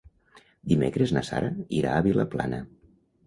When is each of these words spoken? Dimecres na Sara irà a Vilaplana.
Dimecres 0.71 1.13
na 1.17 1.23
Sara 1.27 1.51
irà 1.81 1.93
a 1.99 2.05
Vilaplana. 2.09 2.63